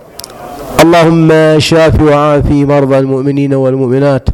اللهم 0.83 1.29
شاف 1.59 2.01
وعافي 2.01 2.65
مرضى 2.65 2.97
المؤمنين 2.97 3.53
والمؤمنات. 3.53 4.29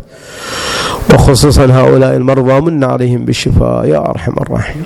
وخصوصا 1.13 1.65
هؤلاء 1.65 2.15
المرضى 2.15 2.61
من 2.61 2.83
عليهم 2.83 3.25
بالشفاء. 3.25 3.85
يا 3.85 3.99
أرحم 4.09 4.33
الراحمين. 4.41 4.83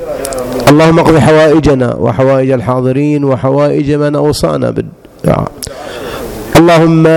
اللهم 0.70 1.00
اقض 1.00 1.18
حوائجنا 1.18 1.96
وحوائج 1.96 2.52
الحاضرين 2.52 3.24
وحوائج 3.24 3.92
من 3.92 4.16
أوصانا 4.16 4.70
بالدعاء 4.70 5.52
اللهم 6.58 7.08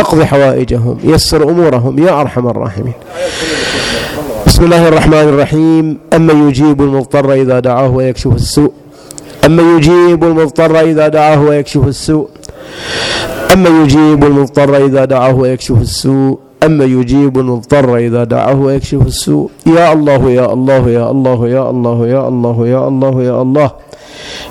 اقض 0.00 0.22
حوائجهم 0.22 0.98
يسر 1.04 1.42
أمورهم. 1.42 1.98
يا 1.98 2.20
أرحم 2.20 2.48
الراحمين. 2.48 2.92
بسم 4.46 4.64
الله 4.64 4.88
الرحمن 4.88 5.14
الرحيم. 5.14 5.98
أما 6.12 6.48
يجيب 6.48 6.82
المضطر 6.82 7.32
إذا 7.32 7.60
دعاه 7.60 7.90
ويكشف 7.90 8.32
السوء. 8.34 8.72
أما 9.44 9.62
يجيب 9.76 10.24
المضطر 10.24 10.80
إذا 10.80 11.08
دعاه 11.08 11.42
ويكشف 11.42 11.86
السوء. 11.86 12.28
أما 13.52 13.70
يجيب 13.82 14.24
المضطر 14.24 14.76
إذا 14.86 15.04
دعاه 15.04 15.34
ويكشف 15.34 15.80
السوء. 15.80 16.45
أما 16.66 16.84
يجيب 16.84 17.38
المضطر 17.38 17.96
إذا 17.96 18.24
دعاه 18.24 18.60
ويكشف 18.60 19.02
السوء. 19.06 19.50
يا 19.66 19.92
الله 19.92 20.30
يا 20.30 20.52
الله 20.52 20.88
يا 20.88 21.10
الله 21.10 21.48
يا 21.48 21.70
الله 21.70 22.08
يا 22.08 22.28
الله 22.28 22.68
يا 22.68 22.88
الله 22.88 23.22
يا 23.22 23.42
الله. 23.42 23.70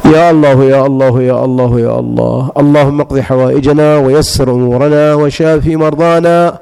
يا 0.05 0.31
الله 0.31 0.63
يا 0.63 0.85
الله 0.85 1.21
يا 1.21 1.45
الله 1.45 1.79
يا 1.79 1.99
الله. 1.99 2.51
اللهم 2.57 3.01
اقض 3.01 3.19
حوائجنا 3.19 3.97
ويسر 3.97 4.51
أمورنا 4.51 5.13
وشافي 5.13 5.75
مرضانا. 5.75 6.57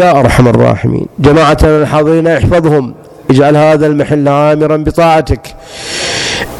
يا 0.00 0.20
أرحم 0.20 0.48
الراحمين. 0.48 1.06
جماعتنا 1.18 1.82
الحاضرين 1.82 2.26
احفظهم. 2.26 2.94
اجعل 3.30 3.56
هذا 3.56 3.86
المحل 3.86 4.28
عامرا 4.28 4.76
بطاعتك. 4.76 5.54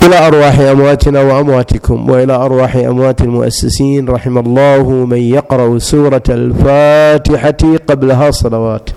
إلى 0.06 0.26
أرواح 0.26 0.58
أمواتنا 0.58 1.22
وأمواتكم 1.22 2.10
وإلى 2.10 2.32
أرواح 2.32 2.76
أموات 2.76 3.20
المؤسسين 3.20 4.08
رحم 4.08 4.38
الله 4.38 4.82
من 4.90 5.16
يقرأ 5.18 5.78
سورة 5.78 6.22
الفاتحة 6.28 7.62
قبلها 7.88 8.30
صلوات. 8.30 8.90